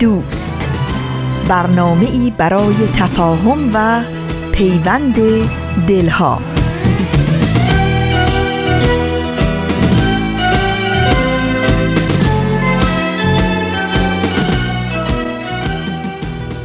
[0.00, 0.68] دوست.
[1.48, 4.02] برنامه ای برای تفاهم و
[4.52, 5.14] پیوند
[5.88, 6.40] دلها.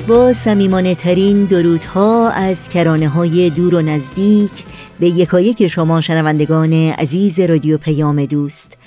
[0.07, 4.51] با سمیمانه ترین درودها از کرانه های دور و نزدیک
[4.99, 8.78] به یکایک شما شنوندگان عزیز رادیو پیام دوست.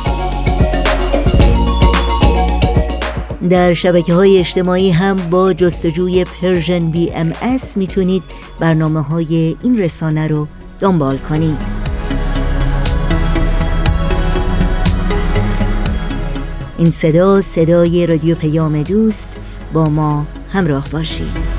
[3.50, 7.32] در شبکه های اجتماعی هم با جستجوی پرژن بی ام
[7.76, 8.22] می‌تونید
[8.60, 10.46] برنامه های این رسانه رو
[10.78, 11.87] دنبال کنید.
[16.78, 19.28] این صدا صدای رادیو پیام دوست.
[19.72, 21.58] با ما همراه باشید.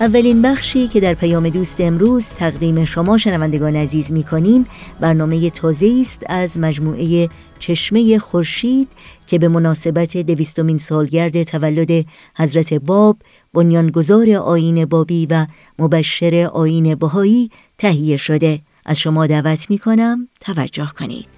[0.00, 4.66] اولین بخشی که در پیام دوست امروز تقدیم شما شنوندگان عزیز می کنیم
[5.00, 8.88] برنامه تازه است از مجموعه چشمه خورشید
[9.26, 13.16] که به مناسبت دویستمین سالگرد تولد حضرت باب
[13.54, 15.46] بنیانگذار آین بابی و
[15.78, 18.60] مبشر آین بهایی تهیه شده.
[18.86, 21.37] از شما دعوت می کنم توجه کنید.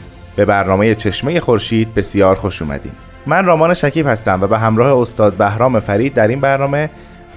[0.35, 2.91] به برنامه چشمه خورشید بسیار خوش اومدین.
[3.25, 6.89] من رامان شکیب هستم و به همراه استاد بهرام فرید در این برنامه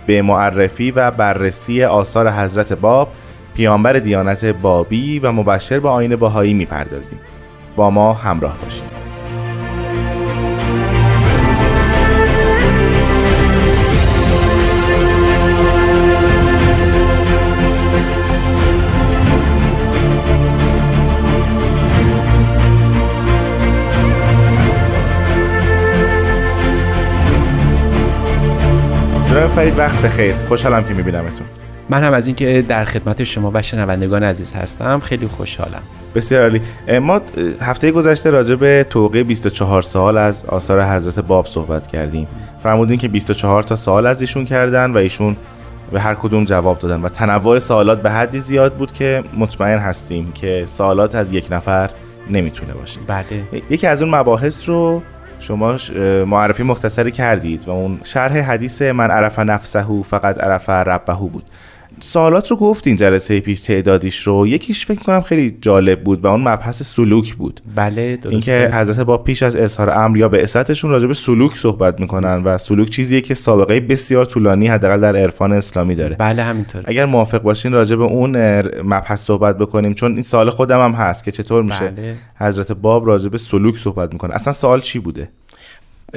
[0.06, 3.08] به معرفی و بررسی آثار حضرت باب
[3.54, 7.20] پیامبر دیانت بابی و مبشر به آین باهایی می‌پردازیم.
[7.76, 9.03] با ما همراه باشید.
[29.34, 30.34] فرید وقت بخیر.
[30.48, 31.46] خوشحالم که میبینمتون.
[31.90, 35.82] من هم از اینکه در خدمت شما و شنوندگان عزیز هستم خیلی خوشحالم.
[36.14, 36.60] بسیار عالی.
[36.98, 37.20] ما
[37.60, 42.28] هفته گذشته راجع به توقع 24 سال از آثار حضرت باب صحبت کردیم.
[42.62, 45.36] فرمودین که 24 تا سال از ایشون کردن و ایشون
[45.92, 50.32] به هر کدوم جواب دادن و تنوع سوالات به حدی زیاد بود که مطمئن هستیم
[50.32, 51.90] که سوالات از یک نفر
[52.30, 53.00] نمی‌تونه باشه.
[53.06, 53.62] بله.
[53.70, 55.02] یکی از اون مباحث رو
[55.38, 55.76] شما
[56.26, 61.44] معرفی مختصری کردید و اون شرح حدیث من عرف نفسه فقط عرف ربه بود.
[62.00, 64.46] سوالات رو گفتین جلسه پیش تعدادیش رو.
[64.46, 67.60] یکیش فکر کنم خیلی جالب بود و اون مبحث سلوک بود.
[67.74, 68.28] بله درسته.
[68.28, 72.42] اینکه حضرت با پیش از اظهار امر یا به اساتشون راجع به سلوک صحبت می‌کنن
[72.44, 76.16] و سلوک چیزیه که سابقه بسیار طولانی حداقل در عرفان اسلامی داره.
[76.16, 76.82] بله همینطور.
[76.84, 81.24] اگر موافق باشین راجع به اون مبحث صحبت بکنیم چون این سال خودم هم هست
[81.24, 82.14] که چطور میشه بله.
[82.38, 84.34] حضرت باب راجع به سلوک صحبت می‌کنه.
[84.34, 85.28] اصلا سوال چی بوده؟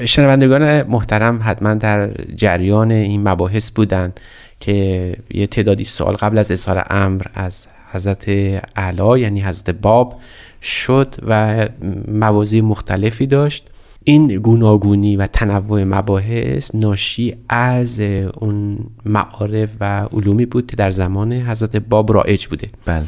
[0.06, 4.20] شنوندگان محترم حتما در جریان این مباحث بودند
[4.60, 8.30] که یه تعدادی سوال قبل از اظهار امر از حضرت
[8.76, 10.16] علا یعنی حضرت باب
[10.62, 11.68] شد و
[12.08, 13.70] موازی مختلفی داشت.
[14.04, 18.00] این گوناگونی و تنوع مباحث ناشی از
[18.40, 22.68] اون معارف و علومی بود که در زمان حضرت باب رایج بوده.
[22.86, 23.04] بله.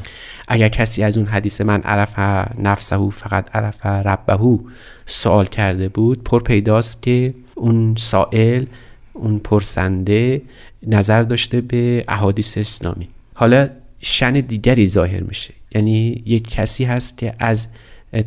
[0.48, 2.19] اگر کسی از اون حدیث من عرف
[2.60, 4.57] نفسه فقط عرف ربهو
[5.06, 8.66] سوال کرده بود پر پیداست که اون سائل
[9.13, 10.41] اون پرسنده
[10.88, 13.07] نظر داشته به احادیث اسلامی.
[13.33, 13.69] حالا
[14.01, 15.53] شن دیگری ظاهر میشه.
[15.75, 17.67] یعنی یک کسی هست که از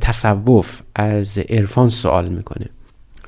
[0.01, 2.67] تصوف از عرفان سوال می‌کنه.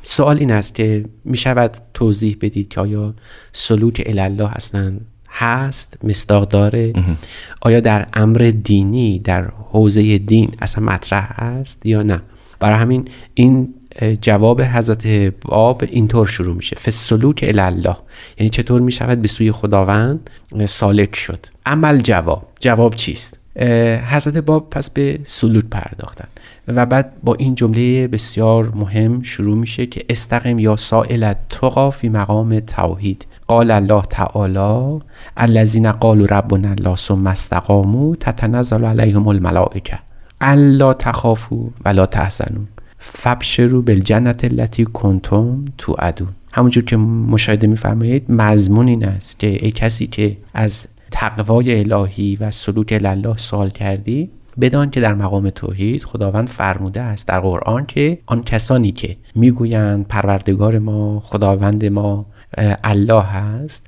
[0.02, 3.14] سوال این است که می‌شود توضیح بدید که آیا
[3.52, 4.96] سلوک الله اصلا
[5.28, 6.92] هست مصداق داره؟
[7.60, 12.22] آیا در امر دینی در حوزه دین اصلا مطرح هست یا نه؟
[12.60, 13.74] برای همین این
[14.20, 15.06] جواب حضرت
[15.42, 16.76] باب اینطور شروع میشه.
[16.76, 17.96] فسلوک الله
[18.38, 20.30] یعنی چطور می‌شود؟ به سوی خداوند
[20.66, 21.46] سالک شد.
[21.66, 22.46] عمل جواب.
[22.60, 23.40] جواب چیست؟
[24.06, 26.28] حضرت باب پس به سلوک پرداختن.
[26.68, 32.08] و بعد با این جمله بسیار مهم شروع میشه که استقیم یا سائل تقا فی
[32.08, 33.26] مقام توحید.
[33.48, 35.00] قال الله تعالی
[35.36, 39.98] الذین قالوا ربنا الله ثم استقاموا تتنزل علیهم الملائکه.
[40.40, 42.64] الا تخافوا ولا تحزنوا.
[43.06, 49.70] فبشروا بالجنت التي کنتم تو ادون همونجور که مشاهده میفرمایید مضمون این است که ای
[49.70, 54.30] کسی که از تقوای الهی و سلوک الله سوال کردی
[54.60, 60.08] بدان که در مقام توحید خداوند فرموده است در قرآن که آن کسانی که می‌گویند
[60.08, 62.26] پروردگار ما خداوند ما
[62.84, 63.86] الله هست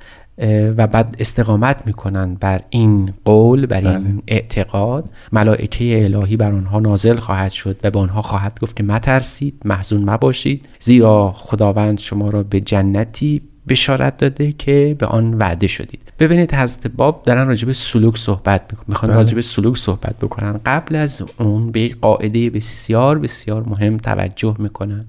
[0.76, 4.22] و بعد استقامت می‌کنن بر این قول بر این بله.
[4.28, 5.10] اعتقاد.
[5.32, 10.10] ملائکه الهی بر آنها نازل خواهد شد و به آنها خواهد گفت که مترسید محزون
[10.10, 10.68] مباشید.
[10.80, 16.00] زیرا خداوند شما را به جنتی بشارت داده که به آن وعده شدید.
[16.18, 18.84] ببینید حضرت باب دارن راجع به سلوک صحبت می‌کنن.
[18.88, 19.20] می‌خوان بله.
[19.20, 20.60] راجع به سلوک صحبت بکنن.
[20.66, 25.04] قبل از اون به قاعده بسیار بسیار مهم توجه می‌کنن.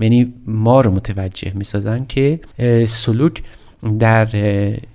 [0.00, 2.40] یعنی ما رو متوجه می‌سازن که
[2.86, 3.42] سلوک
[3.98, 4.28] در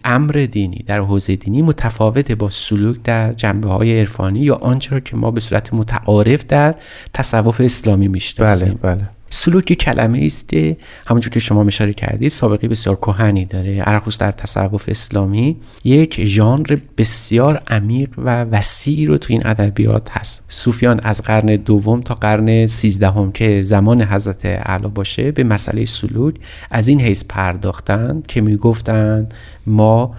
[0.04, 5.16] امر دینی در حوزه دینی متفاوت با سلوک در جنبه های عرفانی یا آنچه که
[5.16, 6.76] ما به صورت متعارف در
[7.14, 8.80] تصوف اسلامی می‌شناسیم.
[8.84, 9.10] بله بله.
[9.30, 13.84] سلوک کلمه است که همونجور که شما اشاره کردید سابقه بسیار کهنی داره.
[13.86, 20.44] ارخص در تصوف اسلامی یک ژانر بسیار عمیق و وسیع رو تو این ادبیات هست.
[20.48, 26.36] صوفیان از قرن دوم تا قرن سیزدهم که زمان حضرت اعلی باشه به مسئله سلوک
[26.72, 29.34] از این حیث پرداختند که می‌گفتند
[29.66, 30.16] ما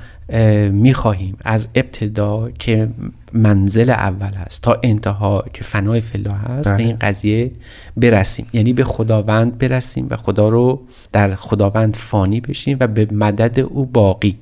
[0.73, 2.89] می‌خواهیم از ابتدا که
[3.33, 6.85] منزل اول هست تا انتها که فنای فلا هست بله.
[6.85, 7.51] این قضیه
[7.97, 13.61] برسیم یعنی به خداوند برسیم و خدا رو در خداوند فانی بشیم و به مدد
[13.61, 14.39] او باقی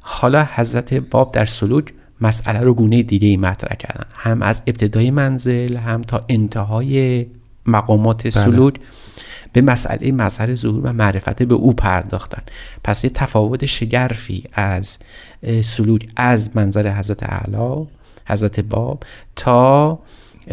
[0.00, 5.10] حالا حضرت باب در سلوک مسئله رو گونه دیگه ای مطرح کردن هم از ابتدای
[5.10, 7.26] منزل هم تا انتهای
[7.66, 8.30] مقامات بله.
[8.30, 8.74] سلوک
[9.52, 12.42] به مسئله مظهر ظهور و معرفت به او پرداختن
[12.84, 14.98] پس یه تفاوت شگرفی از
[15.62, 17.86] سلوک از منظر حضرت اعلی
[18.26, 19.02] حضرت باب
[19.36, 19.98] تا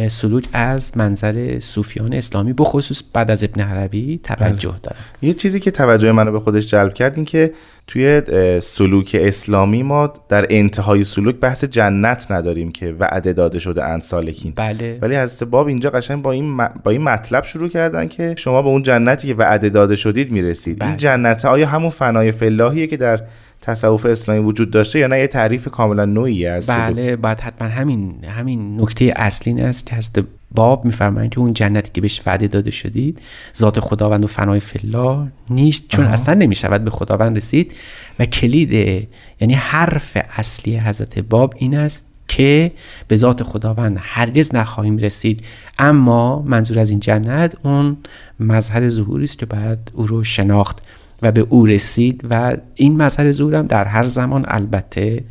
[0.07, 4.79] سلوک از منظر صوفیان اسلامی بخصوص بعد از ابن عربی توجه بله.
[4.83, 7.53] داره یه چیزی که توجه منو به خودش جلب کرد این که
[7.89, 8.21] توی
[8.61, 14.53] سلوک اسلامی ما در انتهای سلوک بحث جنت نداریم که وعده داده شده اند سالکین
[14.55, 14.99] بله.
[15.01, 18.69] ولی حضرت باب اینجا قشنگ با این با این مطلب شروع کردن که شما به
[18.69, 20.79] اون جنتی که وعده داده شدید می‌رسید.
[20.79, 20.87] بله.
[20.87, 23.21] این جنت آیا همون فنای فلاحیه که در
[23.61, 28.25] تصوف اسلامی وجود داشته یا نه؟ یه تعریف کاملا نوعی از بله بعد حتما همین
[28.25, 30.19] همین نکته اصلی است که هست
[30.51, 33.21] باب میفرمایند که اون جنتی که بهش وعده داده شدید
[33.57, 36.11] ذات خداوند و فنای فلا نیست چون آه.
[36.11, 37.73] اصلا نمی‌شود به خداوند رسید
[38.19, 38.71] و کلید
[39.41, 42.71] یعنی حرف اصلی حضرت باب این است که
[43.07, 45.43] به ذات خداوند هرگز نخواهیم رسید
[45.79, 47.97] اما منظور از این جنت اون
[48.39, 50.77] مظهر ظهوری است که بعد او رو شناخت
[51.21, 55.23] و به او رسید و این مظهر ظهور هم در هر زمان البته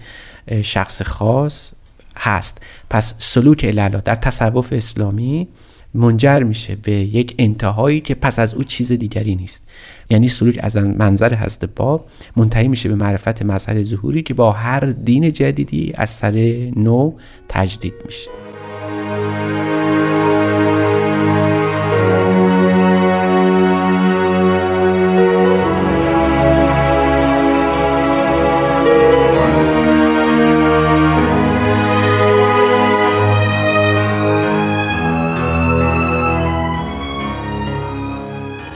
[0.63, 1.73] شخص خاص
[2.19, 2.63] هست.
[2.91, 5.49] پس سلوک الالا در تصوف اسلامی
[5.95, 9.69] منجر میشه به یک انتهایی که پس از او چیز دیگری نیست.
[10.11, 14.81] یعنی سلوک از منظر حضرت باب منتهی میشه به معرفت مظهر ظهوری که با هر
[14.81, 16.33] دین جدیدی از سر
[16.77, 17.13] نو
[17.49, 18.48] تجدید میشه.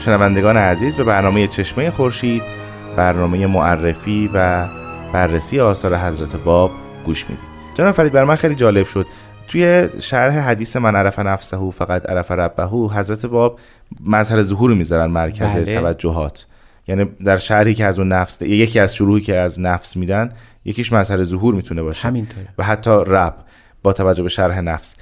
[0.03, 2.43] شنوندگان عزیز به برنامه چشمه خورشید
[2.95, 4.67] برنامه معرفی و
[5.13, 6.71] بررسی آثار حضرت باب
[7.05, 7.45] گوش می‌دید.
[7.75, 9.05] جناب فرید بر من خیلی جالب شد.
[9.47, 13.59] توی شرح حدیث من عرف نفسه فقط عرف ربه حضرت باب
[14.05, 15.79] مظهر ظهور می‌ذارن مرکز بله.
[15.79, 16.45] توجهات.
[16.87, 20.31] یعنی در شرحی که از اون نفس یکی از شروعی که از نفس میدن
[20.65, 22.07] یکیش مظهر ظهور می‌تونه باشه.
[22.07, 23.35] همینطور و حتی رب
[23.83, 24.95] با توجه به شرح نفس.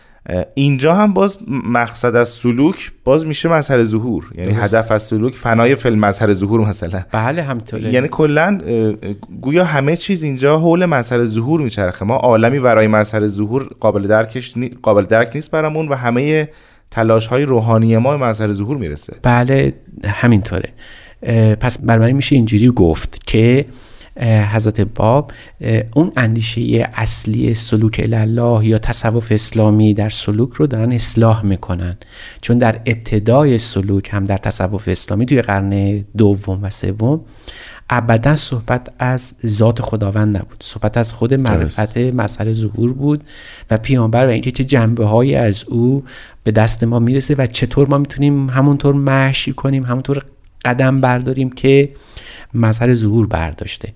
[0.53, 4.31] اینجا هم باز مقصد از سلوک باز میشه مظهر ظهور.
[4.35, 7.03] یعنی هدف از سلوک فنای فیلم مظهر ظهور مثلا.
[7.11, 7.93] بله همینطوره.
[7.93, 8.61] یعنی کلا
[9.41, 12.05] گویا همه چیز اینجا حول مظهر ظهور میچرخه.
[12.05, 16.49] ما عالمی برای مظهر ظهور قابل درکش قابل درک نیست برامون و همه
[16.91, 19.15] تلاش های روحانی ما به مظهر ظهور می‌رسه.
[19.23, 19.73] بله
[20.05, 20.69] همینطوره.
[21.59, 23.65] پس برای میشه اینجوری گفت که
[24.19, 25.31] حضرت باب
[25.93, 31.97] اون اندیشه اصلی سلوک الله یا تصوف اسلامی در سلوک رو دارن اصلاح می‌کنن.
[32.41, 37.21] چون در ابتدای سلوک هم در تصوف اسلامی توی قرن دوم و سوم
[37.89, 40.63] ابدا صحبت از ذات خداوند نبود.
[40.63, 43.23] صحبت از خود معرفت مسئله ظهور بود
[43.71, 46.03] و پیامبر و اینکه چه جنبه های از او
[46.43, 50.25] به دست ما می‌رسه و چطور ما می‌تونیم همونطور مشی کنیم همونطور
[50.65, 51.89] قدم برداریم که
[52.53, 53.93] مظهر ظهور برداشته.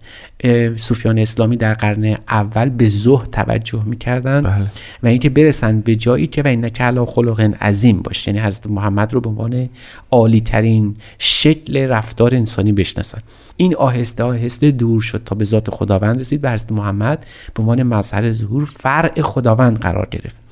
[0.78, 4.66] صوفیان اسلامی در قرن اول به زهد توجه می‌کردن بله.
[5.04, 9.14] و اینکه برسند به جایی که و این علا خلق عظیم باشه یعنی حضرت محمد
[9.14, 9.70] رو به عنوان
[10.12, 13.20] عالی ترین شکل رفتار انسانی بشناسن.
[13.58, 17.84] این آهسته آهسته دور شد تا به ذات خداوند رسید و حضرت محمد به عنوان
[17.84, 20.45] مظهر ظهور فرع خداوند قرار گرفت.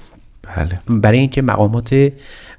[0.44, 0.80] بله.
[0.88, 2.12] برای اینکه مقامات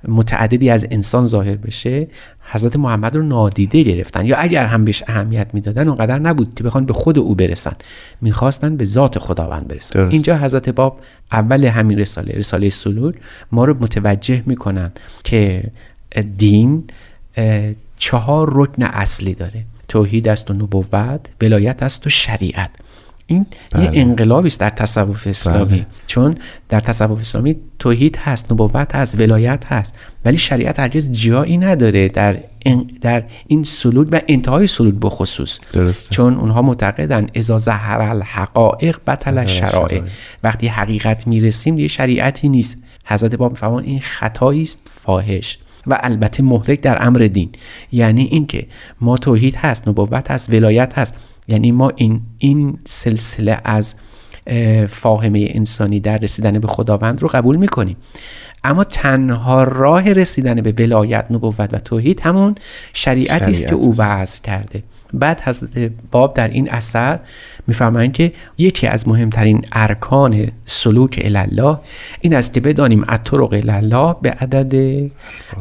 [0.08, 2.06] متعددی از انسان ظاهر بشه
[2.40, 4.26] حضرت محمد رو نادیده گرفتن.
[4.26, 7.72] یا اگر هم بهش اهمیت می‌دادن اونقدر نبود که بخوان به خود او برسن.
[8.20, 10.00] می‌خواستن به ذات خداوند برسن.
[10.00, 10.12] درست.
[10.12, 11.00] اینجا حضرت باب
[11.32, 13.14] اول همین رساله رساله سلول
[13.52, 14.90] ما رو متوجه می‌کنن
[15.24, 15.70] که
[16.36, 16.84] دین
[17.96, 19.64] چهار رکن اصلی داره.
[19.88, 22.70] توحید است و نبوت ولایت است و شریعت.
[23.26, 23.84] این بله.
[23.84, 25.64] یه انقلابی است در تصوف اسلامی.
[25.64, 25.86] بله.
[26.06, 26.34] چون
[26.68, 29.94] در تصوف اسلامی توحید هست نبوت هست ولایت هست.
[30.24, 35.60] ولی شریعت هرگز جایی نداره در این, در این سلوک و انتهای سلوک بخصوص.
[35.72, 36.14] درسته.
[36.14, 40.02] چون اونها معتقدن اذا ظهر الحقائق بطل الشرائع.
[40.42, 42.82] وقتی حقیقت می‌رسیم دیگه شریعتی نیست.
[43.06, 45.58] حضرت باب میفرمان این خطایی است فاحش.
[45.86, 47.48] و البته مهلک در امر دین.
[47.92, 48.66] یعنی اینکه
[49.00, 51.14] ما توحید هست نبوت هست ولایت هست.
[51.48, 53.94] یعنی ما این این سلسله از
[54.88, 57.96] فاهمه انسانی در رسیدن به خداوند رو قبول می‌کنیم.
[58.64, 62.54] اما تنها راه رسیدن به ولایت نبوت و توحید همون
[62.92, 64.82] شریعتی است که او وضع کرده.
[65.18, 67.18] بعد حضرت باب در این اثر
[67.66, 71.78] میفرمایند که یکی از مهمترین ارکان سلوک الله
[72.21, 74.75] این است که بدانیم الطرق الله به عدد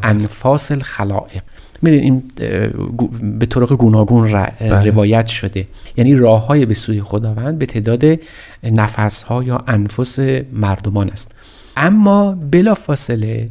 [0.04, 1.42] انفاس الخلائق.
[1.82, 2.24] می‌دونید این
[3.40, 4.84] به طرق گوناگون بله.
[4.84, 5.68] روایت شده.
[5.98, 8.04] یعنی راه های به سوی خداوند به تعداد
[8.64, 10.20] نفس ها یا انفس
[10.54, 11.36] مردمان است.
[11.78, 13.50] اما بلا فاصله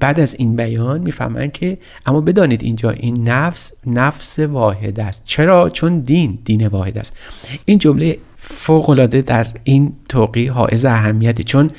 [0.00, 5.22] بعد از این بیان می‌فهمن که اما بدانید اینجا این نفس نفس واحد است.
[5.24, 7.16] چرا؟ چون دین دین واحد است.
[7.64, 11.70] این جمله فوق العاده در این توقی حائز اهمیتی چون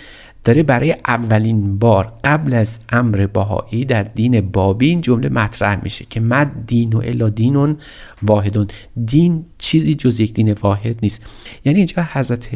[0.44, 6.06] داره برای اولین بار قبل از امر باهایی در دین بابی این جمله مطرح میشه
[6.10, 7.78] که مد دین و الا دینون
[8.22, 8.68] واحدون.
[9.06, 11.22] دین چیزی جز یک دین واحد نیست.
[11.66, 12.50] یعنی اینجا حضرت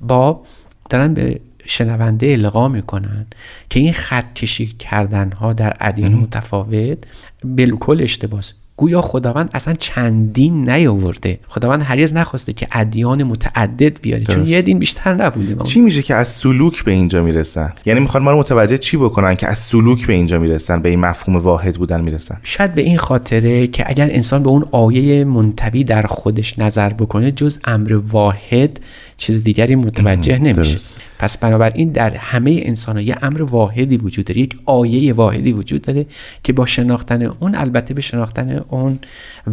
[0.00, 0.46] باب
[0.90, 3.26] دارن به شنونده القا می‌کنن
[3.70, 6.98] که این خط کشی کردن ها در ادیان متفاوت
[7.44, 11.38] بالکل اشتباس گویا خداوند اصلا چندین نیاورده.
[11.48, 14.46] خداوند هرگز نخواسته که ادیان متعدد بیاره چون.
[14.46, 15.64] یه دین بیشتر نبوده.
[15.64, 19.34] چی میشه که از سلوک به اینجا می‌رسن؟ یعنی می‌خوان ما رو متوجه چی بکنن
[19.34, 22.98] که از سلوک به اینجا می‌رسن به این مفهوم واحد بودن می‌رسن؟ شاید به این
[22.98, 28.80] خاطره که اگر انسان به اون آیه منتوی در خودش نظر بکنه جز امر واحد
[29.16, 30.62] چیز دیگری متوجه نمیشه.
[30.62, 31.00] درست.
[31.18, 35.82] پس بنابراین در همه انسان ها یه امر واحدی وجود داره یک آیه واحدی وجود
[35.82, 36.06] داره
[36.42, 38.98] که با شناختن اون البته به شناختن اون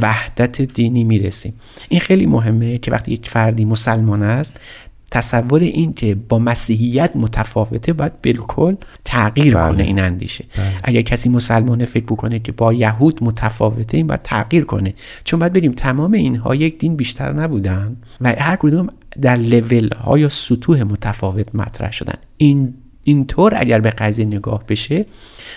[0.02, 1.54] وحدت دینی می‌رسیم.
[1.90, 4.60] این خیلی مهمه که وقتی یک فردی مسلمان است
[5.12, 9.72] تصور این که با مسیحیت متفاوته باید بالکل تغییر بله.
[9.72, 10.46] کنه این اندیشه.
[10.84, 14.94] اگر کسی مسلمانه فکر بکنه که با یهود متفاوته این باید تغییر کنه.
[15.24, 18.88] چون باید بریم تمام اینها یک دین بیشتر نبودن و هر کدوم
[19.22, 22.18] در لول ها یا سطوح متفاوت مطرح شدن.
[22.38, 25.06] این اینطور اگر به قضیه نگاه بشه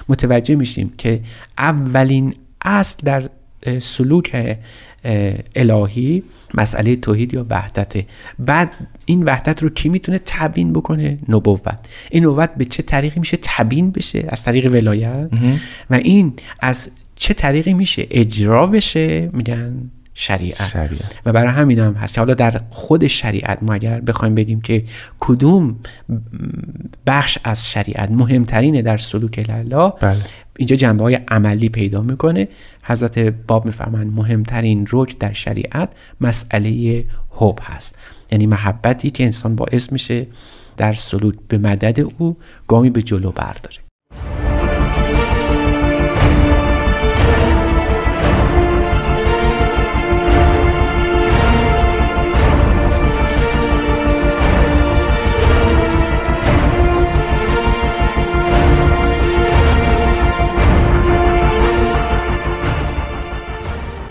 [0.08, 1.20] متوجه میشیم که
[1.58, 3.30] اولین اصل در
[3.78, 4.56] سلوک
[5.56, 6.22] الهی
[6.54, 8.06] مسئله توحید یا وحدته.
[8.38, 11.78] بعد این وحدت رو کی می‌تونه تبیین بکنه؟ نبوت.
[12.10, 15.28] این نبوت به چه طریقی میشه تبیین بشه؟ از طریق ولایت.
[15.90, 21.16] و این از چه طریقی میشه اجرا بشه؟ میگن شریعت شریعت.
[21.26, 24.84] و برای همین هم هست که حالا در خود شریعت ما اگر بخوایم بگیم که
[25.20, 25.76] کدوم
[27.06, 30.16] بخش از شریعت مهمترینه در سلوک الله بله.
[30.56, 32.48] اینجا جنبه های عملی پیدا می‌کنه
[32.82, 37.98] حضرت باب میفرمند مهمترین رکن در شریعت مسئله حب هست
[38.32, 40.26] یعنی محبتی که انسان باعث میشه
[40.76, 42.36] در سلوک به مدد او
[42.68, 43.76] گامی به جلو برداره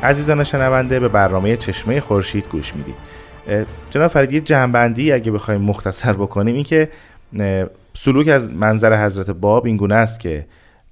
[0.03, 2.95] عزیزان شنونده به برنامه چشمه خورشید گوش می‌دید.
[3.89, 6.89] جناب فرید یه جنبندی اگه بخوایم مختصر بکنیم این که
[7.93, 10.45] سلوک از منظر حضرت باب این گونه است که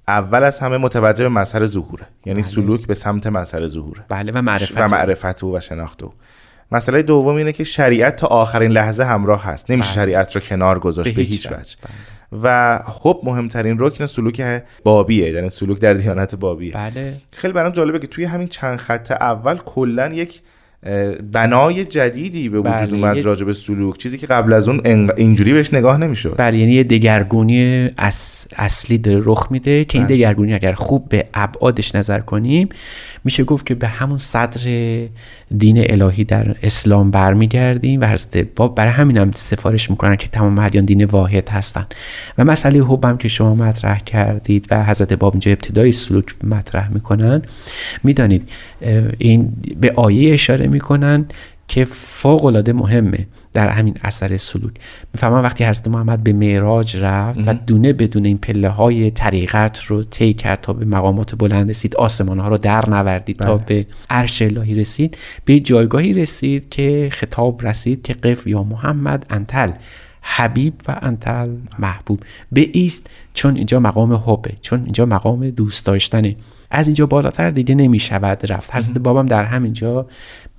[0.08, 2.06] اول از همه متوجه به مظهر ظهوره.
[2.26, 4.04] یعنی سلوک به سمت مظهر ظهوره.
[4.08, 6.12] بله و معرفت و معرفت او و شناخت او.
[6.72, 9.70] مسئله دوم اینه که شریعت تا آخرین لحظه همراه هست.
[9.70, 9.94] نمیشه بله.
[9.94, 11.60] شریعت رو کنار گذاشت به, به هیچ وجه.
[11.60, 11.76] وجه.
[12.42, 17.14] و خب مهمترین رکن سلوک بابیه یعنی سلوک در دیانت بابیه بله.
[17.32, 20.40] خیلی برام جالبه که توی همین چند خط اول کلا یک
[21.32, 24.80] بنای جدیدی به وجود بله، اومد راجع به سلوک چیزی که قبل از اون
[25.16, 26.34] اینجوری بهش نگاه نمی‌شد.
[26.38, 31.26] بله یعنی یه دگرگونی اص- اصلی داره رخ میده که این دگرگونی اگر خوب به
[31.34, 32.68] ابعادش نظر کنیم
[33.26, 34.60] میشه گفت که به همون صدر
[35.58, 40.58] دین الهی در اسلام برمیگردیم و حضرت باب برای همین هم سفارش می‌کنن که تمام
[40.58, 41.86] ادیان دین واحد هستن.
[42.38, 46.92] و مسئله حب هم که شما مطرح کردید و حضرت باب اینجا ابتدای سلوک مطرح
[46.92, 47.42] می‌کنن.
[48.04, 48.48] می‌دانید
[49.18, 51.26] این به آیه اشاره می‌کنن
[51.68, 53.26] که فوق العاده مهمه.
[53.56, 54.74] در همین اثر سلوک.
[55.14, 60.02] می‌فهمم وقتی حضرت محمد به معراج رفت و دونه بدون این پله های طریقت رو
[60.02, 64.42] طی کرد تا به مقامات بلند رسید آسمان ها رو در نوردید تا به عرش
[64.42, 69.70] الهی رسید به جایگاهی رسید که خطاب رسید که قف یا محمد انتل.
[70.28, 72.20] حبیب و انتل محبوب
[72.52, 76.36] به ایست چون اینجا مقام حبه چون اینجا مقام دوست داشتنه.
[76.70, 78.74] از اینجا بالاتر دیگه نمی شود رفت.
[78.74, 80.06] حضرت بابم در همینجا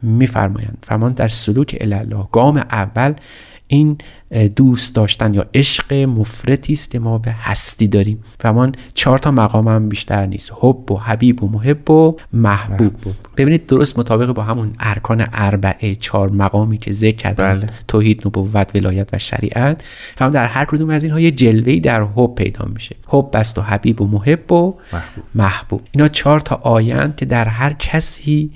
[0.02, 0.78] میفرمایند.
[0.84, 3.14] فرمان در سلوک الله گام اول
[3.68, 3.98] این
[4.56, 8.24] دوست داشتن یا عشق مفرتی است که ما به هستی داریم.
[8.40, 10.52] فرمان چهار تا مقام هم بیشتر نیست.
[10.60, 12.94] حب و حبیب و محب و محبوب,
[13.38, 17.70] ببینید درست مطابق با همون ارکان اربعه چهار مقامی که ذکر کردن بله.
[17.88, 19.84] توحید نبوت ولایت و شریعت.
[20.16, 22.96] فرمان در هر کدوم از اینها یه جلوه‌ای در حب پیدا میشه.
[23.08, 25.82] حب است و حبیب و محب و محبوب, محبوب.
[25.92, 28.52] اینا چهار تا آیند که در هر کسی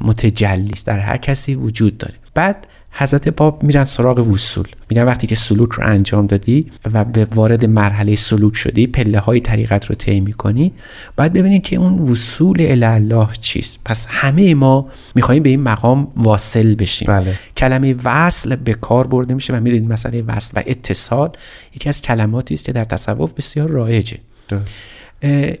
[0.00, 0.86] متجلی است.
[0.86, 2.14] در هر کسی وجود داره.
[2.34, 7.24] بعد حضرت باب میرن سراغ وصول میگن وقتی که سلوک رو انجام دادی و به
[7.24, 10.72] وارد مرحله سلوک شدی پله های طریقت رو طی می‌کنی
[11.16, 16.74] باید ببینید که اون وصول الله چیست پس همه ما می‌خوایم به این مقام واصل
[16.74, 17.38] بشیم بله.
[17.56, 21.30] کلمه وصل به کار برده میشه و می‌دونید مسئله وصل و اتصال
[21.74, 24.82] یکی از کلماتی است که در تصوف بسیار رایجه درست.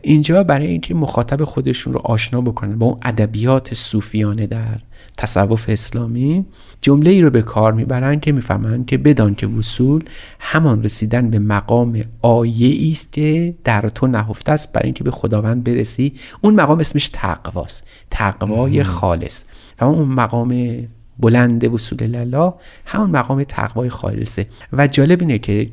[0.02, 4.78] اینجا برای اینکه مخاطب خودشون رو آشنا بکنن با اون ادبیات صوفیانه در
[5.16, 6.46] تصوف اسلامی
[6.80, 10.04] جمله ای رو به کار می‌برن که می‌فهمن که بدان که وصول
[10.40, 15.64] همان رسیدن به مقام آیه است که در تو نهفته است برای اینکه به خداوند
[15.64, 16.12] برسی.
[16.40, 17.86] اون مقام اسمش تقواست.
[18.10, 19.44] تقوای خالص.
[19.80, 20.76] و اون مقام
[21.18, 22.52] بلند وصول الله
[22.86, 24.46] همون مقام تقوای خالصه.
[24.72, 25.70] و جالب اینه که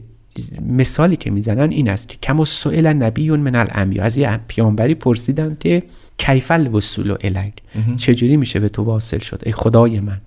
[0.61, 4.03] مثالی که می‌زنن این است که کم سئل نبی من الانبیا.
[4.03, 5.83] از یه پیامبری پرسیدن که
[6.17, 7.53] کیفل وصول الک
[7.97, 10.21] چجوری میشه به تو واصل شد؟ ای خدای من.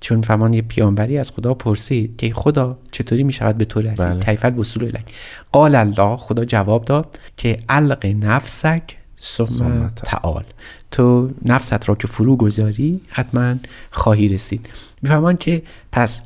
[0.00, 4.06] چون فهمان یه پیامبری از خدا پرسید که خدا چطوری می شود به تو رسید؟
[4.06, 4.20] بله.
[4.20, 5.04] کیفل وصول الک
[5.52, 8.82] قال الله خدا جواب داد که علق نفسک
[9.20, 10.44] ثم ثم تعال.
[10.90, 13.54] تو نفست را که فرو گذاری حتما
[13.90, 14.68] خواهی رسید.
[15.02, 16.22] میفهمان که پس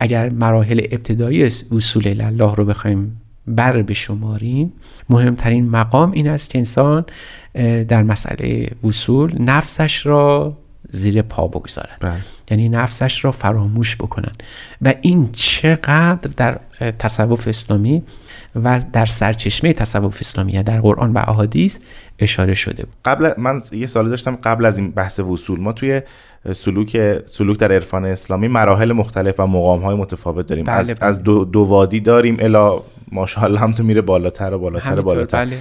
[0.00, 4.72] اگر مراحل ابتدایی وصول الله رو بخوایم بر بشماریم
[5.08, 7.04] مهمترین مقام این است که انسان
[7.88, 10.56] در مسئله وصول نفسش را
[10.90, 11.96] زیر پا بگذارد.
[12.00, 12.20] بله.
[12.50, 14.32] یعنی نفسش را فراموش بکنن
[14.82, 16.60] و این چقدر در
[16.98, 18.02] تصوف اسلامی
[18.54, 21.78] و در سرچشمه تصوف اسلامی یعنی در قرآن و احادیث
[22.18, 22.94] اشاره شده بود.
[23.04, 25.60] قبل من یه سوالی داشتم قبل از این بحث وصول.
[25.60, 26.02] ما توی
[26.52, 30.64] سلوک سلوک در عرفان اسلامی مراحل مختلف و مقام های متفاوت داریم.
[30.64, 31.08] بله، از, بله.
[31.08, 32.36] از دو, دو وادی داریم.
[32.40, 32.80] الا
[33.12, 35.44] ماشاءالله هم تو میره بالاتر و بالاتر و بالاتر.
[35.44, 35.58] بله.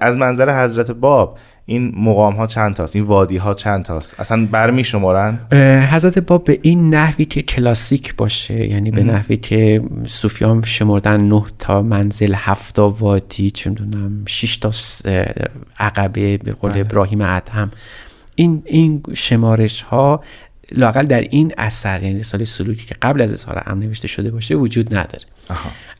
[0.00, 4.48] از منظر حضرت باب این مقام ها چند تاست؟ این وادی ها چند تاست؟ اصلا
[4.50, 5.38] برمی شمارن
[5.90, 11.44] حضرت باب به این نحوی که کلاسیک باشه یعنی به نحوی که صوفیان شمردن نه
[11.58, 15.26] تا منزل هفت تا وادی چه می‌دونم شش تا س- اه،
[15.78, 17.70] عقبه به قول ابراهیم ادهم
[18.38, 20.22] این این شمارش ها
[20.72, 24.54] لاقل در این اثر یعنی رساله سلوکی که قبل از اظهار امر نوشته شده باشه
[24.54, 25.24] وجود نداره.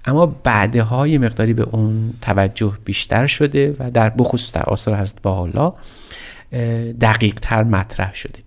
[0.05, 5.23] اما بعدها یه مقداری به اون توجه بیشتر شده و در بخصوص در آثار حضرت
[5.23, 5.75] بالا
[7.01, 8.39] دقیق تر مطرح شده.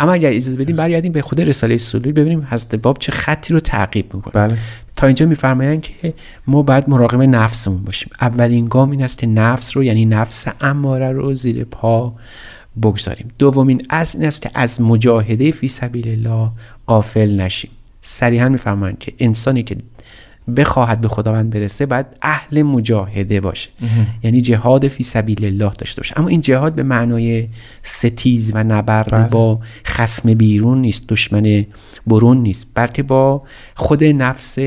[0.00, 3.60] اما اگر اجازه بدیم برگردیم به خود رساله سلوکی ببینیم حضرت باب چه خطی رو
[3.60, 4.32] تعقیب می‌کنه.
[4.32, 4.58] بله.
[4.96, 6.14] تا اینجا میفرمایند که
[6.46, 8.10] ما باید مراقب نفسمون باشیم.
[8.20, 12.14] اولین گام این است که نفس رو یعنی نفس اماره رو زیر پا
[12.82, 13.30] بگذاریم.
[13.38, 16.50] دومین اصل این است که از مجاهده فی سبیل الله
[16.86, 17.70] غافل نشیم.
[18.00, 19.76] صریحا میفرمایند که انسانی که
[20.56, 23.70] بخواهد به خداوند برسه باید اهل مجاهده باشه.
[24.22, 26.20] یعنی جهاد فی سبیل الله داشته باشه.
[26.20, 27.48] اما این جهاد به معنای
[27.82, 29.28] ستیز و نبرد بله.
[29.28, 31.66] با خسم بیرون نیست دشمن
[32.06, 33.42] برون نیست بلکه با
[33.74, 34.58] خود نفس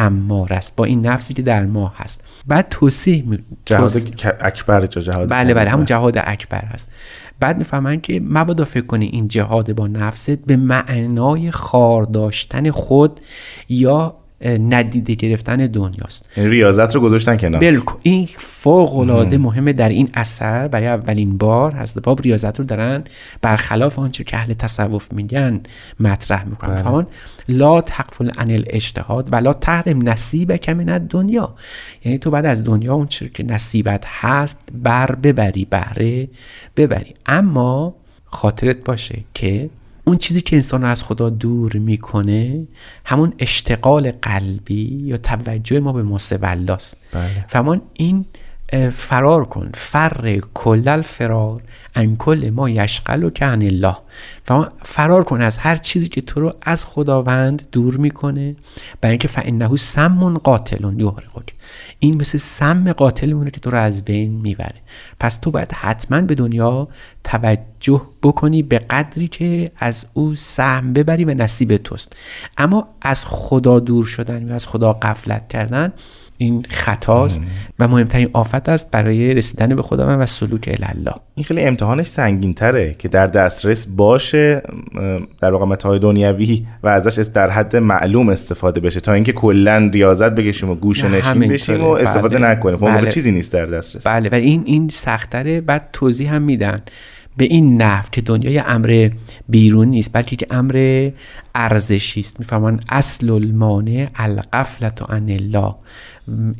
[0.00, 2.24] امار است با این نفسی که در ما هست.
[2.46, 3.38] بعد توصیح می...
[3.66, 6.92] جهاد توصیح- اکبر جهاد بله بله همون جهاد اکبر هست.
[7.40, 13.20] بعد می‌فهمن که مبادا فکر کنی این جهاد با نفست به معنای خار داشتن خود
[13.68, 16.28] یا ندیده گرفتن دنیاست.
[16.36, 17.60] یعنی ریاضت رو گذاشتن کنار.
[17.60, 22.64] بالکل این فوق العاده مهمه در این اثر برای اولین بار حضرت باب ریاضت رو
[22.64, 23.04] دارن
[23.42, 25.60] برخلاف آنچه که اهل تصوف میگن
[26.00, 26.74] مطرح می‌کنن.
[26.74, 26.82] بله.
[26.82, 27.06] فهمان
[27.48, 31.54] لا تقفل عن الاجتهاد و لا تحرم نصیبک من دنیا
[32.04, 36.28] یعنی تو بعد از دنیا اون چیزی که نصیبت هست بر ببری بهره
[36.76, 37.14] ببری.
[37.26, 39.70] اما خاطرت باشه که
[40.10, 42.66] اون چیزی که انسان رو از خدا دور می‌کنه
[43.04, 47.44] همون اشتغال قلبی یا توجه ما به ماسوالاست بله.
[47.48, 48.24] فمان این
[48.92, 49.70] فرار کن.
[49.74, 51.62] فر کل الفرار
[51.94, 53.96] ان کل ما یشغل و عن الله
[54.82, 58.56] فرار کن از هر چیزی که تو رو از خداوند دور می‌کنه.
[59.00, 61.54] برای اینکه فانه سم قاتل یحرقک.
[61.98, 64.80] این مثل سم قاتل مونه که تو رو از بین می‌بره.
[65.20, 66.88] پس تو باید حتما به دنیا
[67.24, 72.16] توجه بکنی به قدری که از او سهم ببری و نصیب توست.
[72.58, 75.92] اما از خدا دور شدن یا از خدا غفلت کردن
[76.40, 77.46] این خطاست
[77.78, 82.54] و مهمترین آفت است برای رسیدن به خداوند و سلوک الله این خیلی امتحانش سنگین
[82.54, 84.62] تره که در دسترس باشه
[85.40, 90.34] در واقع متاع دنیوی و ازش در حد معلوم استفاده بشه تا اینکه کلا ریاضت
[90.34, 91.52] بکشیم و گوشه نه، نشین.
[91.52, 92.48] بشیم و استفاده بله.
[92.48, 93.10] نکنیم خب بله.
[93.10, 96.82] چیزی نیست در دسترس بله و این این سختره بعد توضیح هم میدن
[97.36, 99.10] به این نحو که دنیا یه امر
[99.48, 101.08] بیرون نیست بلکه که امر
[101.54, 105.74] ارزشی است میفرمان اصل المانع الغفلت عن الله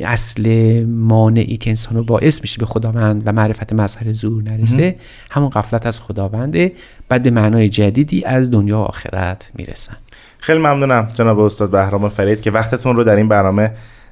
[0.00, 4.96] اصل مانعی که انسان رو باعث میشه به خداوند و معرفت مظهر ظهور نرسه
[5.30, 6.72] همون غفلت از خداونده
[7.08, 9.96] بعد به معنای جدیدی از دنیا و آخرت می‌رسن.
[10.38, 13.70] خیلی ممنونم جناب استاد بهرام فرید که وقتتون رو در این برنامه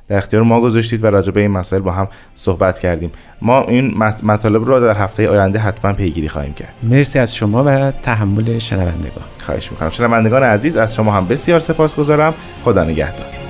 [0.09, 3.11] در اختیار ما گذاشتید و راجع به این مسائل با هم صحبت کردیم.
[3.43, 6.73] ما این مط- مطالب رو در هفته آینده حتما پیگیری خواهیم کرد.
[6.83, 9.25] مرسی از شما و تحمل شنوندگان.
[9.43, 9.91] خواهش می‌کنم.
[9.91, 12.35] شنوندگان عزیز از شما هم بسیار سپاسگزارم.
[12.65, 13.48] خدا نگهدار.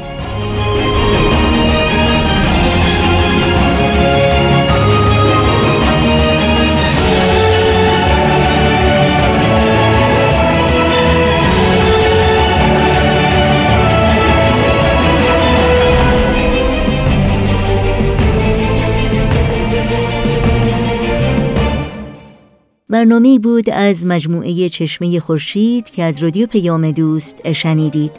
[22.91, 28.13] برنامه بود از مجموعه چشمه خورشید که از رادیو پیام دوست شنیدید.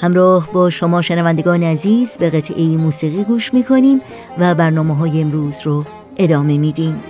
[0.00, 4.00] همراه با شما شنوندگان عزیز به قطعه موسیقی گوش می‌کنیم
[4.38, 5.84] و برنامه های امروز رو
[6.16, 7.04] ادامه میدیم.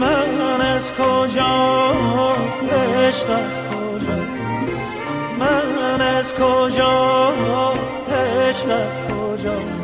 [0.00, 0.92] من از
[6.34, 7.32] کجا؟
[8.48, 9.83] عشق کجا؟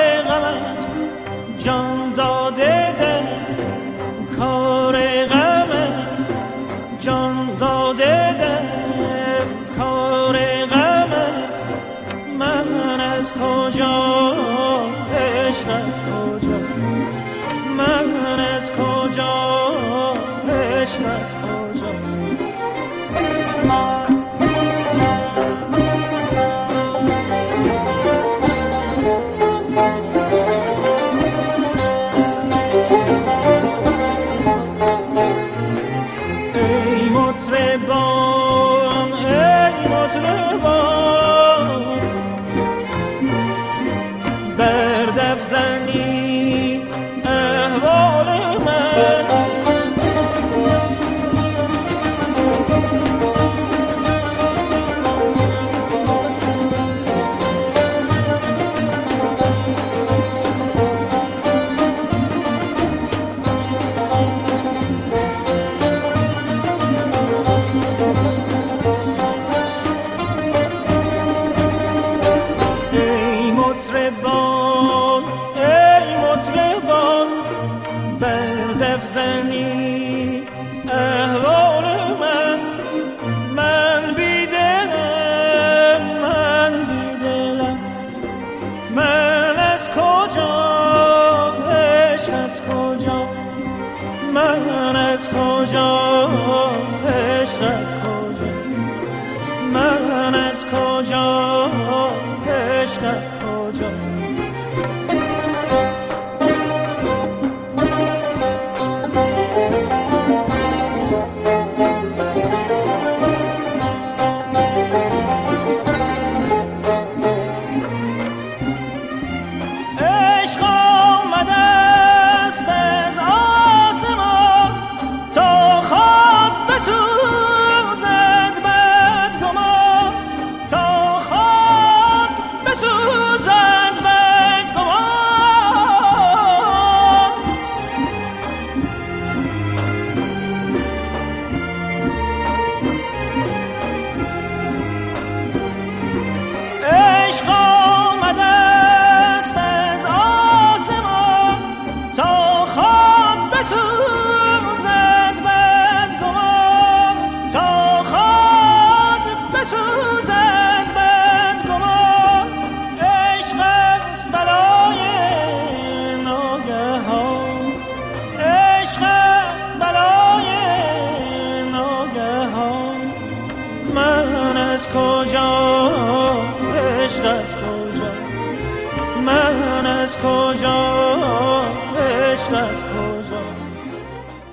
[153.63, 154.00] so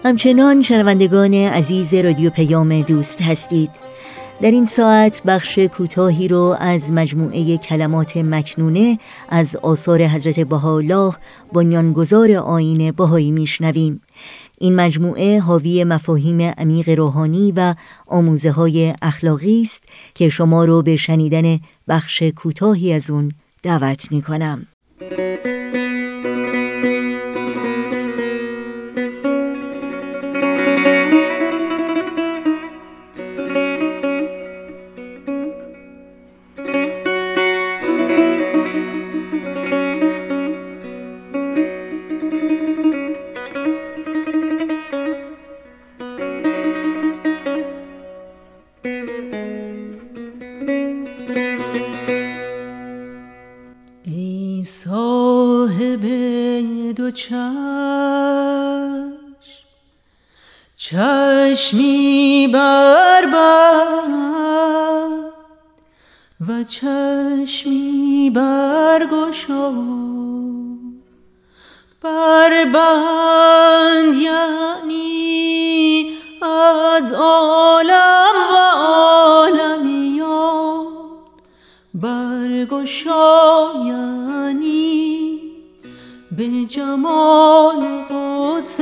[0.08, 3.70] همچنان شنوندگان عزیز رادیو پیام دوست هستید
[4.42, 11.14] در این ساعت بخش کوتاهی رو از مجموعه کلمات مکنونه از آثار حضرت بهاءالله
[11.52, 14.00] بنیانگذار آین بهایی میشنویم
[14.58, 17.74] این مجموعه حاوی مفاهیم عمیق روحانی و
[18.06, 19.82] آموزه های اخلاقی است
[20.14, 24.66] که شما رو به شنیدن بخش کوتاهی از اون دعوت می کنم.
[54.64, 56.04] صاحب
[56.96, 59.12] دو چشم.
[60.76, 63.26] چشمی بر
[66.48, 69.04] و چشمی بر
[72.02, 80.86] بر بند یعنی از عالم و عالمیان.
[81.94, 83.72] برگشا
[86.38, 88.80] به جمال قدس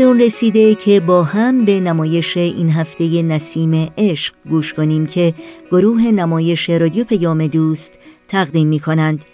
[0.00, 5.34] وقت اون رسیده که با هم به نمایش این هفته نسیم عشق گوش کنیم که
[5.70, 7.92] گروه نمایش رادیو پیام دوست
[8.28, 9.24] تقدیم می کنند.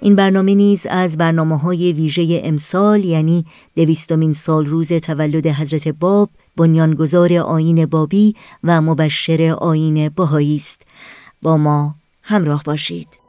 [0.00, 3.44] این برنامه نیز از برنامه های ویژه امسال یعنی
[3.76, 8.34] دویستمین سال روز تولد حضرت باب بنیانگذار آین بابی
[8.64, 10.82] و مبشر آین بهایی است.
[11.42, 13.25] با ما همراه باشید.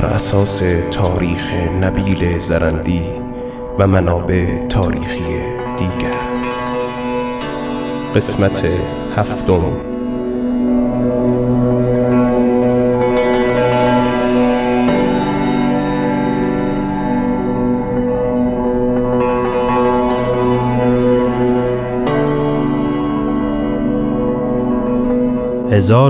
[0.00, 3.02] بر اساس تاریخ نبیل زرندی
[3.78, 5.38] و منابع تاریخی
[5.78, 6.20] دیگر.
[8.14, 8.76] قسمت
[9.16, 9.72] هفتم.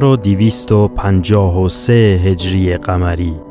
[0.04, 3.49] و دیویست و پنجاه و سه هجری قمری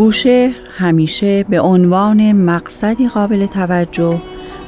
[0.00, 4.18] بوشهر همیشه به عنوان مقصدی قابل توجه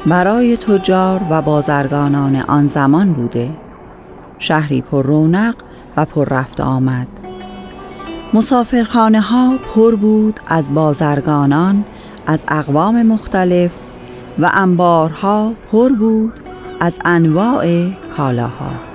[0.06, 3.50] برای تجار و بازرگانان آن زمان بوده.
[4.38, 5.54] شهری پر رونق
[5.96, 7.06] و پر رفت آمد.
[8.34, 11.84] مسافرخانه ها پر بود از بازرگانان
[12.26, 13.70] از اقوام مختلف
[14.38, 16.32] و انبارها پر بود
[16.80, 18.91] از انواع کالاها.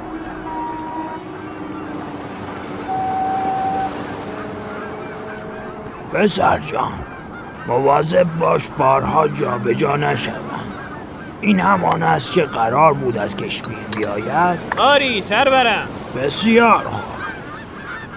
[6.17, 6.93] پسر جان.
[7.67, 10.73] مواظب باش بارها جا به جا نشوند
[11.41, 14.59] این همان است که قرار بود از کشمیر بیاید.
[14.79, 15.87] آری سرورم.
[16.17, 17.03] بسیار خوب.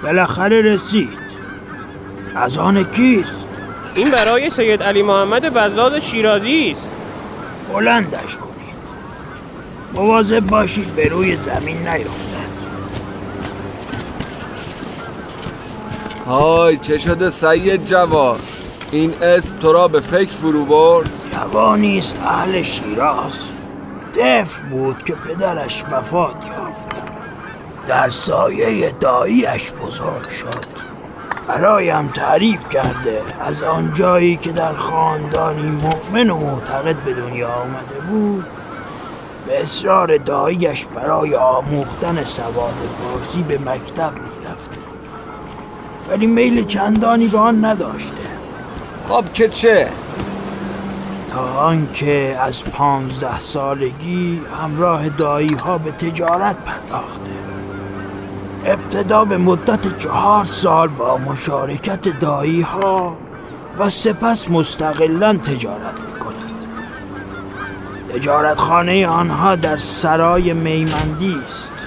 [0.02, 1.18] بالاخره رسید.
[2.34, 3.46] از آن کیست؟
[3.94, 6.90] این برای سید علی محمد بزاد شیرازی است.
[7.74, 8.76] بلندش کنید.
[9.92, 12.39] مواظب باشید به روی زمین نیفتد.
[16.30, 18.38] های چه شده سید جوان
[18.90, 23.38] این اسم تو را به فکر فرو برد؟ جوانی است اهل شیراز.
[24.14, 27.02] طفل بود که پدرش وفات یافت.
[27.86, 30.80] در سایه داییش بزرگ شد.
[31.48, 38.44] برایم تعریف کرده از آنجایی که در خاندانی مؤمن و معتقد به دنیا آمده بود
[39.46, 44.29] به اصرار داییش برای آموختن سواد فارسی به مکتب
[46.10, 48.14] ولی میل چندانی به آن نداشته.
[49.08, 49.88] خب که چه؟
[51.32, 57.30] تا آنکه از پانزده سالگی همراه دایی ها به تجارت پرداخته.
[58.64, 63.16] ابتدا به مدت چهار سال با مشارکت دایی ها
[63.78, 66.52] و سپس مستقلا تجارت می کند
[68.14, 71.79] تجارت خانه آنها در سرای میمندی است.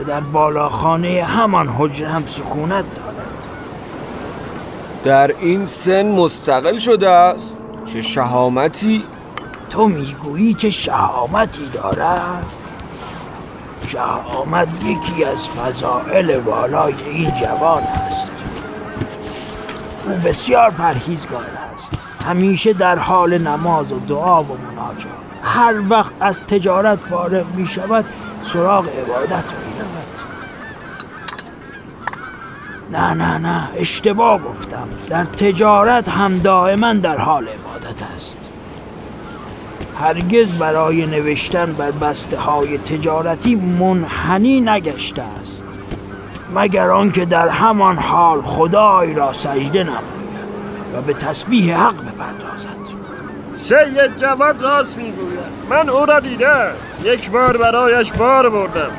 [0.00, 3.26] و در بالاخانه همان حجره هم سکونت دارد.
[5.04, 7.54] در این سن مستقل شده است.
[7.92, 9.04] چه شهامتی؟
[9.70, 12.46] تو می‌گویی چه شهامتی دارد؟
[13.86, 18.30] شهامت یکی از فضائل والای این جوان است.
[20.06, 21.44] او بسیار پرهیزگار
[21.74, 21.90] است.
[22.24, 25.12] همیشه در حال نماز و دعا و مناجات.
[25.42, 28.04] هر وقت از تجارت فارغ می شود
[28.44, 29.79] سراغ عبادت می
[32.92, 34.88] نه نه نه اشتباه گفتم.
[35.08, 38.36] در تجارت هم دائما در حال عبادت است.
[40.00, 45.64] هرگز برای نوشتن بر بسته های تجارتی منحنی نگشته است
[46.54, 50.00] مگر آنکه در همان حال خدای را سجده نماید
[50.94, 52.80] و به تسبیح حق بپردازد.
[53.54, 55.40] سید جواد راست می‌گوید.
[55.70, 56.70] من او را دیدم.
[57.02, 58.90] یک بار برایش بار بردم.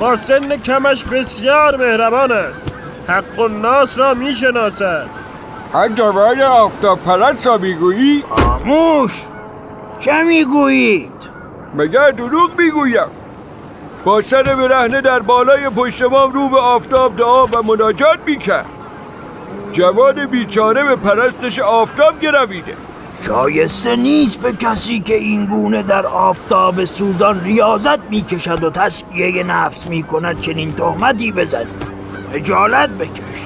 [0.00, 2.70] با سن کمش بسیار مهربان است.
[3.08, 5.06] حق و ناس را می‌شناسد.
[5.72, 9.22] هر جواد آفتاب پرست را می‌گویی؟ آموش
[10.00, 11.12] چه می‌گویید؟
[11.74, 13.06] مگر دروغ می‌گویم؟
[14.04, 18.66] با سر برهنه در بالای پشتمام رو به آفتاب دعا و مناجات می‌کرد.
[19.72, 22.74] جواد بیچاره به پرستش آفتاب گرویده.
[23.26, 29.86] شایسته نیست به کسی که این گونه در آفتاب سوزان ریاضت می‌کشد و تسکیه نفس
[29.86, 31.93] می‌کند چنین تهمتی بزنی.
[32.34, 33.40] اجالت بکش.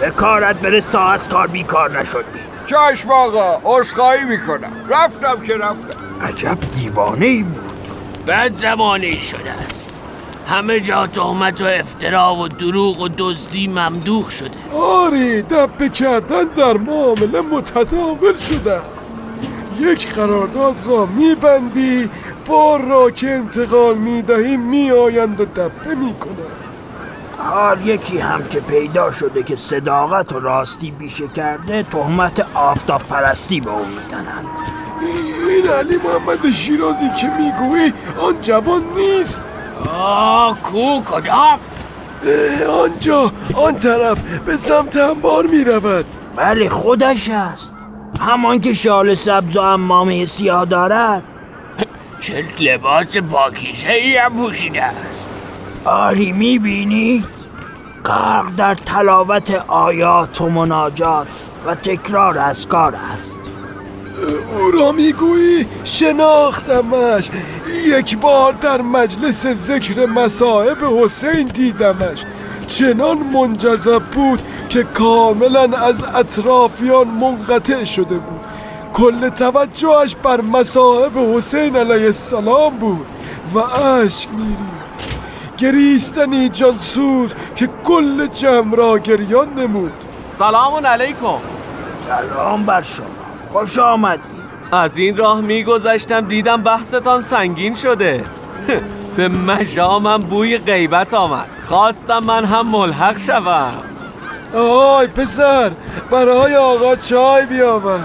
[0.00, 2.40] به کارت برس تا از کار بیکار نشدی.
[2.66, 4.72] چشم آقا عذرخواهی می‌کنم.
[4.88, 5.98] رفتم که رفتم.
[6.22, 7.88] عجب دیوانه ای بود.
[8.26, 9.86] بد زمانه شده است.
[10.48, 14.74] همه جا تهمت و افترا و دروغ و دزدی ممدوح شده.
[14.74, 19.18] آری دبه کردن در معامله متداول شده است.
[19.80, 22.10] یک قرارداد را میبندی
[22.46, 26.65] بار را که انتقال می‌دهی میآیند و دبه می‌کنند.
[27.44, 33.60] هر یکی هم که پیدا شده که صداقت و راستی بیشه کرده تهمت آفتاب پرستی
[33.60, 34.46] به او می‌زنند.
[35.48, 39.44] این علی محمد شیرازی که می‌گویی آن جوان نیست.
[39.92, 41.58] آه کو کدام؟
[42.82, 46.06] آنجا آن طرف به سمت انبار می رود
[46.36, 47.72] بله خودش است.
[48.20, 51.22] همان که شال سبز و امامه سیاه دارد.
[52.20, 55.25] چه لباس پاکیزه ای هم پوشیده است.
[55.86, 57.24] آری می بینی؟
[58.04, 61.26] غرق در تلاوت آیات و مناجات
[61.66, 63.40] و تکرار کار است.
[64.58, 67.30] او را می‌گویی شناختمش.
[67.86, 72.24] یک بار در مجلس ذکر مصائب حسین دیدمش.
[72.66, 78.40] چنان منجذب بود که کاملا از اطرافیان منقطع شده بود.
[78.92, 83.06] کل توجهش بر مصائب حسین علیه السلام بود
[83.54, 84.28] و اشک
[85.58, 89.92] گریستنی جانسوز که کل جمع را گریان نمود.
[90.32, 91.38] سلام علیکم.
[92.08, 93.06] سلام بر شما.
[93.52, 94.20] خوش آمدی
[94.72, 98.24] از این راه میگذشتم دیدم بحثتان سنگین شده.
[99.16, 101.48] به مشامم بوی غیبت آمد.
[101.64, 103.74] خواستم من هم ملحق شوم.
[104.54, 105.70] آی پسر
[106.10, 108.00] برای آقا چای بیاور.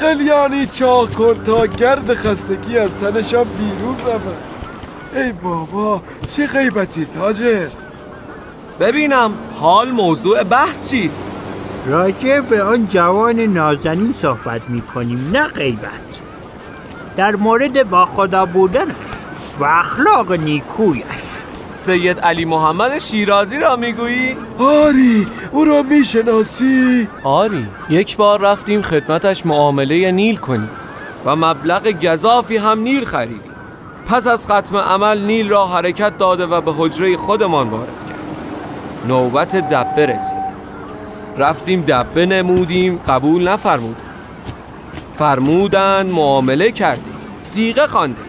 [0.00, 4.55] قلیانی چاق کن تا گرد خستگی از تنشان بیرون رود.
[5.16, 7.68] ای بابا چه غیبتی تاجر.
[8.80, 11.24] ببینم حال موضوع بحث چیست؟
[11.86, 15.90] راجع به آن جوان نازنین صحبت می کنیم نه غیبت.
[17.16, 18.94] در مورد با خدا بودنش
[19.60, 21.04] و اخلاق نیکویش.
[21.78, 29.46] سید علی محمد شیرازی را می‌گویی؟ آری او را می‌شناسی؟ آری یک بار رفتیم خدمتش
[29.46, 30.70] معامله نیل کنیم
[31.24, 33.55] و مبلغ گذافی هم نیل خریدیم.
[34.08, 39.08] پس از ختم عمل نیل را حرکت داده و به حجره خودمان وارد کرد.
[39.08, 40.46] نوبت دبه رسید.
[41.38, 44.02] رفتیم دبه نمودیم قبول نفرمودن
[45.14, 47.16] فرمودن معامله کردیم.
[47.38, 48.26] سیغه خواندیم.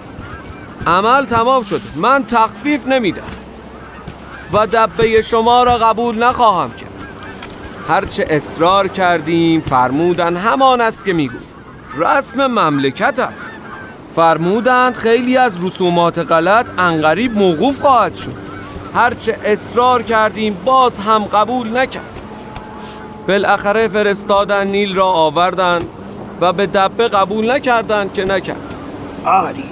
[0.88, 1.82] عمل تمام شد.
[1.95, 3.21] من تخفیف نمیدم.
[4.53, 6.89] و دبه شما را قبول نخواهم کرد.
[7.89, 11.38] هرچه اصرار کردیم فرمودن همان است که میگو
[11.97, 13.57] رسم مملکت است.
[14.18, 18.34] فرمودند خیلی از رسومات غلط انقریب موقوف خواهد شد.
[18.95, 22.22] هرچه اصرار کردیم باز هم قبول نکرد.
[23.28, 25.82] بالاخره فرستادن نیل را آوردن
[26.41, 28.74] و به دبه قبول نکردند که نکرد.
[29.26, 29.70] آری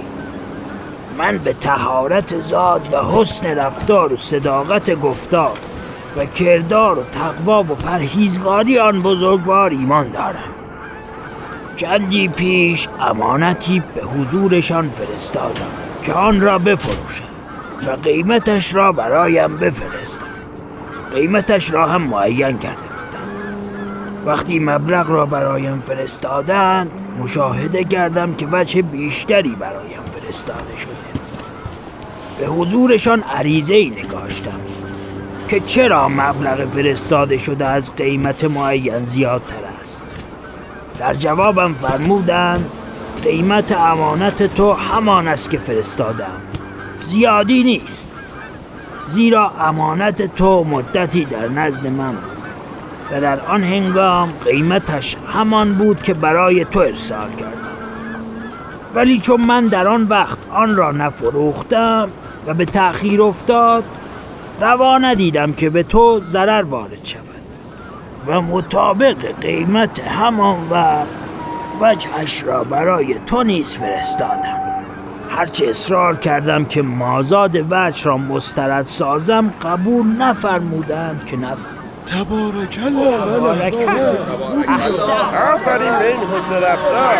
[1.18, 5.58] من به تهارت زاد و حسن رفتار و صداقت گفتار
[6.16, 10.65] و کردار و تقوا و پرهیزگاری آن بزرگوار ایمان دارم.
[11.76, 15.70] چندی پیش امانتی به حضورشان فرستادم
[16.02, 17.24] که آن را بفروشم
[17.86, 20.26] و قیمتش را برایم بفرستند.
[21.14, 24.26] قیمتش را هم معین کرده بودم.
[24.26, 30.90] وقتی مبلغ را برایم فرستادند مشاهده کردم که وجه بیشتری برایم فرستاده شده.
[32.38, 34.60] به حضورشان عریضه ای نگاشتم
[35.48, 39.65] که چرا مبلغ فرستاده شده از قیمت معین زیادتر
[40.98, 42.70] در جوابم فرمودند
[43.24, 46.40] قیمت امانت تو همان است که فرستادم.
[47.00, 48.08] زیادی نیست.
[49.08, 52.14] زیرا امانت تو مدتی در نزد من
[53.10, 57.76] و در آن هنگام قیمتش همان بود که برای تو ارسال کردم.
[58.94, 62.08] ولی چون من در آن وقت آن را نفروختم
[62.46, 63.84] و به تأخیر افتاد
[64.60, 67.25] روا ندیدم که به تو ضرر وارد شود
[68.26, 71.06] و مطابق قیمت همان وقت
[71.80, 74.60] وجهش را برای تو نیز فرستادم.
[75.30, 83.16] هرچه اصرار کردم که مازاد وجه را مسترد سازم قبول نفرمودند که نفرمودند تبارک الله
[85.52, 85.98] آفرین.
[85.98, 87.16] به این حسن رفتار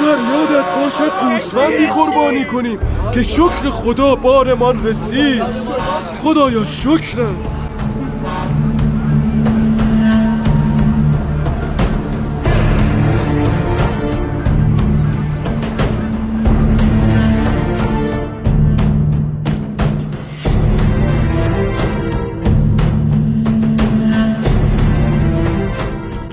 [0.00, 2.78] پسر یادت باشد گوسفندی قربانی کنیم
[3.14, 5.42] که شکر خدا بارمان رسید.
[6.22, 7.36] خدایا شکرم.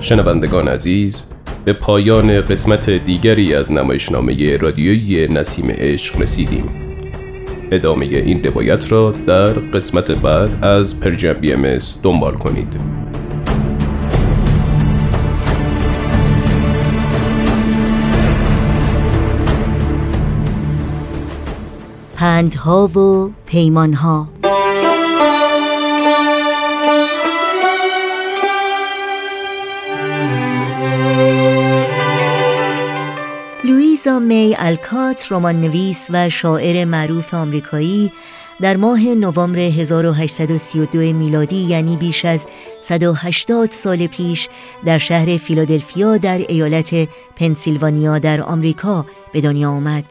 [0.00, 1.24] شنوندگان عزیز
[1.68, 6.64] به پایان قسمت دیگری از نمایشنامه رادیویی نسیم عشق رسیدیم.
[7.70, 11.54] ادامه این روایت را در قسمت بعد از پرژن بی
[12.02, 12.80] دنبال کنید.
[22.16, 24.28] پندها و پیمانها
[34.22, 38.12] می الکات رمان نویس و شاعر معروف آمریکایی
[38.60, 42.46] در ماه نوامبر 1832 میلادی یعنی بیش از
[42.82, 44.48] 180 سال پیش
[44.84, 50.04] در شهر فیلادلفیا در ایالت پنسیلوانیا در آمریکا به دنیا آمد.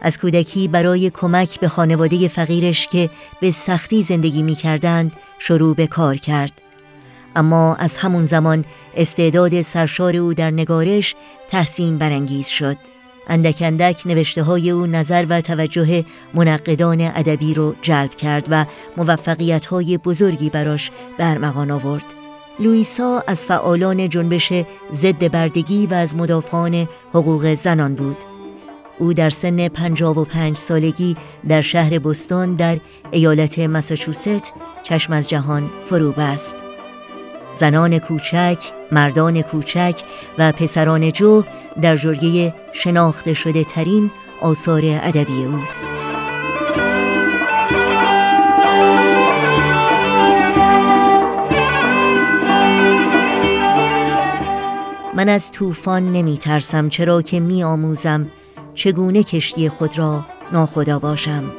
[0.00, 5.86] از کودکی برای کمک به خانواده فقیرش که به سختی زندگی می کردند شروع به
[5.86, 6.52] کار کرد.
[7.36, 8.64] اما از همون زمان
[8.96, 11.14] استعداد سرشار او در نگارش
[11.48, 12.93] تحسین برانگیز شد.
[13.28, 16.04] اندک اندک نوشته های او نظر و توجه
[16.34, 18.66] منقدان ادبی رو جلب کرد و
[18.96, 22.04] موفقیت های بزرگی براش برمغان آورد.
[22.58, 24.52] لویسا از فعالان جنبش
[24.92, 28.16] ضد بردگی و از مدافعان حقوق زنان بود.
[28.98, 31.16] او در سن 55 سالگی
[31.48, 32.78] در شهر بوستون در
[33.10, 34.52] ایالت مساچوست
[34.82, 36.54] چشم از جهان فرو بست.
[37.56, 38.58] زنان کوچک،
[38.92, 40.02] مردان کوچک
[40.38, 41.42] و پسران جو
[41.82, 44.10] در جرگه شناخته شده ترین
[44.40, 45.84] آثار ادبی اوست.
[55.16, 58.30] من از طوفان نمی ترسم چرا که می آموزم
[58.74, 61.52] چگونه کشتی خود را ناخدا باشم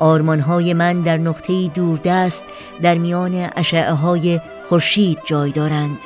[0.00, 2.44] آرمانهای من در نقطه‌ای دوردست
[2.82, 5.98] در میان اشعه های خورشید جای دارند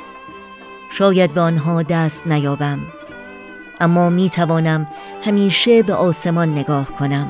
[0.89, 2.79] شاید به آنها دست نیابم.
[3.79, 4.87] اما می توانم
[5.23, 7.27] همیشه به آسمان نگاه کنم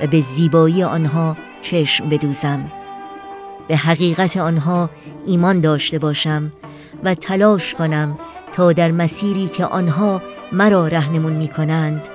[0.00, 2.72] و به زیبایی آنها چشم بدوزم.
[3.68, 4.90] به حقیقت آنها
[5.26, 6.52] ایمان داشته باشم
[7.04, 8.18] و تلاش کنم
[8.52, 10.22] تا در مسیری که آنها
[10.52, 12.08] مرا رهنمون می کنند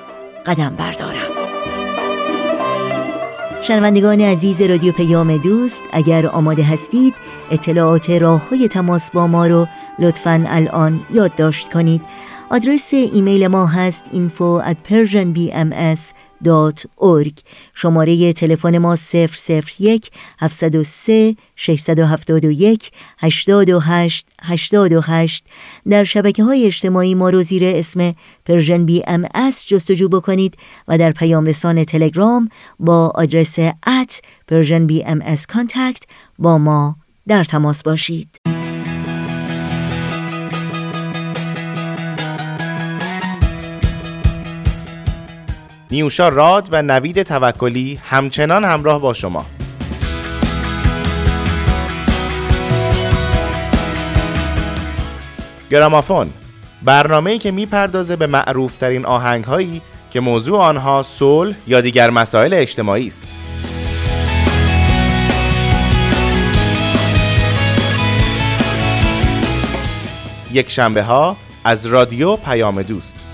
[0.46, 1.34] قدم بردارم.
[3.62, 7.14] شنوندگان عزیز رادیو پیام دوست اگر آماده هستید
[7.52, 9.68] اطلاعات راه های تماس با ما رو
[10.00, 12.02] لطفا الان یادداشت کنید.
[12.54, 17.34] آدرس ایمیل ما هست info at persianbms.org
[17.74, 18.98] شماره تلفن ما
[19.80, 25.46] 001 703 671 828 828
[25.90, 28.16] در شبکه های اجتماعی ما رو زیر اسم
[28.46, 29.04] پرژن بی
[29.68, 33.60] جستجو بکنید و در پیام رسان تلگرام با آدرس
[34.48, 35.22] پرژن بی ام
[36.40, 36.96] با ما
[37.28, 38.43] در تماس باشید.
[45.94, 49.46] نیوشا راد و نوید توکلی همچنان همراه با شما
[55.70, 56.30] گرامافون
[56.82, 59.82] برنامه‌ای که می‌پردازه به معروفترین آهنگهایی
[60.12, 63.24] که موضوع آنها صلح یا دیگر مسائل اجتماعی است.
[70.52, 73.33] یک شنبه ها از رادیو پیام دوست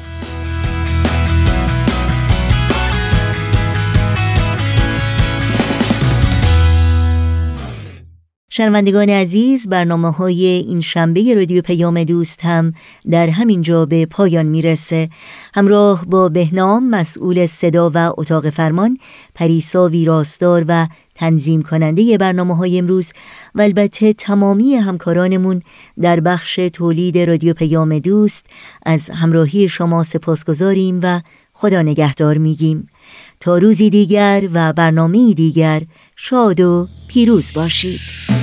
[8.60, 12.74] شنوندگان عزیز برنامه های این شنبه رادیو پیام دوست هم
[13.12, 15.10] در همین جا به پایان می‌رسه.
[15.54, 18.98] همراه با بهنام مسئول صدا و اتاق فرمان
[19.36, 23.14] پریسا ویراستار و تنظیم کننده برنامه های امروز
[23.56, 25.62] و البته تمامی همکارانمون
[26.02, 28.46] در بخش تولید رادیو پیام دوست
[28.86, 31.22] از همراهی شما سپاسگزاریم و
[31.54, 32.88] خدا نگهدار میگیم.
[33.40, 35.82] تا روزی دیگر و برنامه دیگر
[36.16, 38.39] شاد و پیروز باشید.